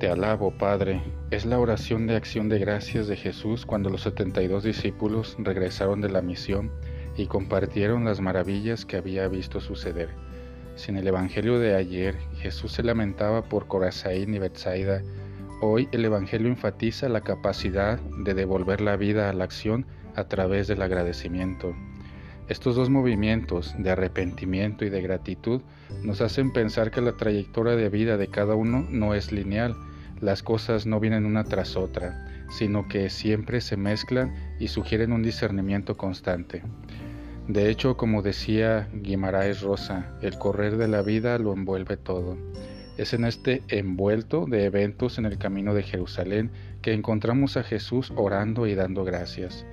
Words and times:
Te 0.00 0.08
alabo, 0.08 0.50
Padre, 0.50 1.02
es 1.30 1.44
la 1.44 1.58
oración 1.58 2.06
de 2.06 2.16
acción 2.16 2.48
de 2.48 2.58
gracias 2.58 3.06
de 3.06 3.16
Jesús 3.16 3.66
cuando 3.66 3.90
los 3.90 4.00
72 4.00 4.64
discípulos 4.64 5.36
regresaron 5.38 6.00
de 6.00 6.08
la 6.08 6.22
misión 6.22 6.70
y 7.18 7.26
compartieron 7.26 8.06
las 8.06 8.18
maravillas 8.18 8.86
que 8.86 8.96
había 8.96 9.28
visto 9.28 9.60
suceder. 9.60 10.08
Si 10.74 10.90
en 10.90 10.96
el 10.96 11.06
Evangelio 11.06 11.58
de 11.58 11.74
ayer 11.74 12.16
Jesús 12.38 12.72
se 12.72 12.82
lamentaba 12.82 13.42
por 13.42 13.66
Corazaín 13.66 14.32
y 14.32 14.38
Betsaida, 14.38 15.02
hoy 15.60 15.86
el 15.92 16.02
Evangelio 16.06 16.48
enfatiza 16.48 17.10
la 17.10 17.20
capacidad 17.20 18.00
de 18.24 18.32
devolver 18.32 18.80
la 18.80 18.96
vida 18.96 19.28
a 19.28 19.34
la 19.34 19.44
acción 19.44 19.84
a 20.16 20.24
través 20.24 20.66
del 20.66 20.80
agradecimiento. 20.80 21.74
Estos 22.48 22.74
dos 22.74 22.88
movimientos 22.88 23.74
de 23.76 23.90
arrepentimiento 23.90 24.86
y 24.86 24.88
de 24.88 25.02
gratitud 25.02 25.60
nos 26.02 26.22
hacen 26.22 26.54
pensar 26.54 26.90
que 26.90 27.02
la 27.02 27.18
trayectoria 27.18 27.76
de 27.76 27.90
vida 27.90 28.16
de 28.16 28.28
cada 28.28 28.54
uno 28.54 28.86
no 28.88 29.14
es 29.14 29.30
lineal, 29.30 29.76
las 30.20 30.42
cosas 30.42 30.86
no 30.86 31.00
vienen 31.00 31.26
una 31.26 31.44
tras 31.44 31.76
otra, 31.76 32.46
sino 32.50 32.88
que 32.88 33.10
siempre 33.10 33.60
se 33.60 33.76
mezclan 33.76 34.34
y 34.58 34.68
sugieren 34.68 35.12
un 35.12 35.22
discernimiento 35.22 35.96
constante. 35.96 36.62
De 37.48 37.70
hecho, 37.70 37.96
como 37.96 38.22
decía 38.22 38.88
Guimaraes 38.92 39.62
Rosa, 39.62 40.16
el 40.22 40.38
correr 40.38 40.76
de 40.76 40.88
la 40.88 41.02
vida 41.02 41.38
lo 41.38 41.52
envuelve 41.52 41.96
todo. 41.96 42.36
Es 42.96 43.14
en 43.14 43.24
este 43.24 43.62
envuelto 43.68 44.46
de 44.46 44.66
eventos 44.66 45.18
en 45.18 45.24
el 45.24 45.38
camino 45.38 45.74
de 45.74 45.82
Jerusalén 45.82 46.50
que 46.82 46.92
encontramos 46.92 47.56
a 47.56 47.62
Jesús 47.62 48.12
orando 48.14 48.66
y 48.66 48.74
dando 48.74 49.04
gracias. 49.04 49.64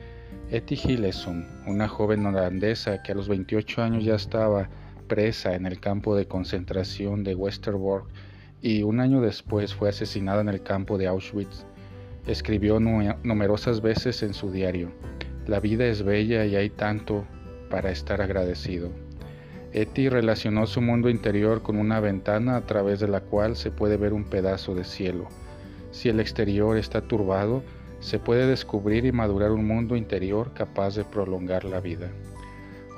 Etty 0.50 0.76
Hillesum, 0.76 1.44
una 1.66 1.90
joven 1.90 2.26
holandesa 2.26 3.04
que 3.04 3.12
a 3.12 3.16
los 3.16 3.28
28 3.28 3.84
años 3.84 4.06
ya 4.06 4.16
estaba 4.16 4.70
presa 5.08 5.56
en 5.56 5.66
el 5.66 5.80
campo 5.80 6.16
de 6.16 6.26
concentración 6.26 7.24
de 7.24 7.36
Westerbork 7.36 8.08
y 8.62 8.84
un 8.84 9.00
año 9.00 9.22
después 9.22 9.74
fue 9.74 9.90
asesinada 9.90 10.42
en 10.42 10.50
el 10.50 10.64
campo 10.64 10.98
de 10.98 11.08
Auschwitz, 11.08 11.66
escribió 12.26 12.80
numerosas 12.80 13.82
veces 13.82 14.24
en 14.24 14.34
su 14.34 14.52
diario, 14.52 14.92
La 15.46 15.60
vida 15.60 15.86
es 15.86 16.04
bella 16.04 16.46
y 16.46 16.56
hay 16.56 16.70
tanto 16.70 17.26
para 17.70 17.92
estar 17.92 18.22
agradecido. 18.22 18.92
Etty 19.74 20.10
relacionó 20.10 20.66
su 20.66 20.82
mundo 20.82 21.10
interior 21.10 21.62
con 21.62 21.78
una 21.78 22.00
ventana 22.00 22.56
a 22.56 22.66
través 22.66 23.00
de 23.00 23.08
la 23.08 23.22
cual 23.22 23.56
se 23.56 23.70
puede 23.70 23.98
ver 23.98 24.14
un 24.14 24.24
pedazo 24.24 24.74
de 24.74 24.84
cielo. 24.84 25.28
Si 25.92 26.10
el 26.10 26.20
exterior 26.20 26.78
está 26.78 27.02
turbado, 27.02 27.64
se 28.00 28.20
puede 28.20 28.48
descubrir 28.48 29.06
y 29.06 29.12
madurar 29.12 29.52
un 29.52 29.66
mundo 29.66 29.96
interior 29.96 30.54
capaz 30.54 30.96
de 30.96 31.04
prolongar 31.04 31.66
la 31.66 31.80
vida. 31.80 32.10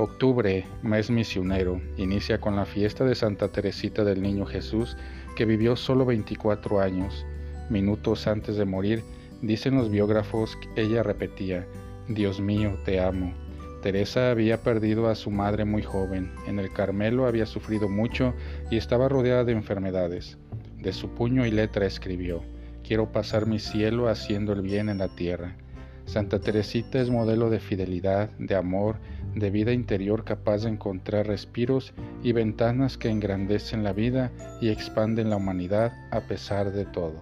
Octubre, 0.02 0.66
mes 0.82 1.10
misionero, 1.10 1.82
inicia 1.98 2.40
con 2.40 2.56
la 2.56 2.64
fiesta 2.64 3.04
de 3.04 3.16
Santa 3.16 3.50
Teresita 3.50 4.06
del 4.06 4.22
Niño 4.22 4.46
Jesús, 4.46 4.96
que 5.36 5.44
vivió 5.44 5.76
solo 5.76 6.06
24 6.06 6.80
años. 6.80 7.26
Minutos 7.70 8.26
antes 8.26 8.56
de 8.56 8.64
morir, 8.64 9.04
dicen 9.42 9.76
los 9.76 9.90
biógrafos 9.90 10.58
ella 10.78 11.04
repetía, 11.04 11.68
Dios 12.08 12.40
mío, 12.40 12.78
te 12.86 13.02
amo. 13.02 13.34
Teresa 13.82 14.32
había 14.32 14.64
perdido 14.64 15.10
a 15.10 15.16
su 15.16 15.32
madre 15.32 15.66
muy 15.66 15.84
joven, 15.84 16.32
en 16.48 16.60
el 16.60 16.72
Carmelo 16.72 17.26
había 17.28 17.46
sufrido 17.46 17.90
mucho 17.90 18.34
y 18.72 18.78
estaba 18.78 19.10
rodeada 19.10 19.44
de 19.44 19.52
enfermedades. 19.52 20.38
De 20.78 20.94
su 20.94 21.10
puño 21.10 21.46
y 21.46 21.52
letra 21.52 21.86
escribió, 21.86 22.42
quiero 22.88 23.12
pasar 23.12 23.48
mi 23.48 23.60
cielo 23.60 24.08
haciendo 24.08 24.54
el 24.54 24.62
bien 24.62 24.88
en 24.88 25.00
la 25.00 25.10
tierra. 25.10 25.58
Santa 26.10 26.40
Teresita 26.40 27.00
es 27.00 27.12
modelo 27.12 27.52
de 27.52 27.60
fidelidad, 27.60 28.32
de 28.40 28.56
amor, 28.56 28.96
de 29.36 29.52
vida 29.52 29.74
interior 29.74 30.24
capaz 30.24 30.64
de 30.64 30.70
encontrar 30.70 31.28
respiros 31.28 31.94
y 32.24 32.32
ventanas 32.32 32.98
que 32.98 33.10
engrandecen 33.10 33.84
la 33.84 33.94
vida 33.94 34.32
y 34.60 34.70
expanden 34.70 35.30
la 35.30 35.36
humanidad 35.36 35.94
a 36.10 36.22
pesar 36.22 36.72
de 36.72 36.86
todo. 36.86 37.22